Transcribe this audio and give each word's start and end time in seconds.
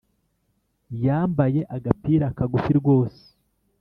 Yambaye 1.05 1.61
agapira 1.75 2.25
kagufi 2.37 2.71
rwose 2.79 3.21